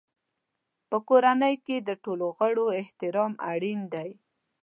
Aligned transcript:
په 0.89 0.97
کورنۍ 1.09 1.55
کې 1.65 1.77
د 1.87 1.89
ټولو 2.03 2.25
غړو 2.37 2.65
احترام 2.79 3.33
اړین 3.51 3.79
دی. 3.93 4.09